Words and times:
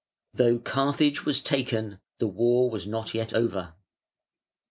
Though 0.33 0.57
Carthage 0.57 1.25
was 1.25 1.41
taken, 1.41 1.99
the 2.17 2.25
war 2.27 2.71
was 2.71 2.87
not 2.87 3.13
yet 3.13 3.35
over. 3.35 3.75